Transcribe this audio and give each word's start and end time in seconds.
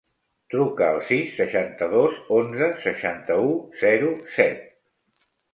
Truca 0.53 0.87
al 0.93 1.01
sis, 1.09 1.35
seixanta-dos, 1.41 2.17
onze, 2.39 2.71
seixanta-u, 2.87 3.55
zero, 3.85 4.11
set. 4.39 4.69